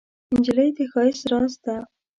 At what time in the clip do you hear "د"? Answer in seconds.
0.77-0.79